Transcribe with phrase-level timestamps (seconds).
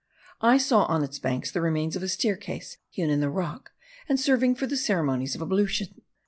[0.41, 3.73] I saw on its banks the remains of a staircase hewn in the rock,
[4.09, 6.01] and serving for the ceremonies of ablution.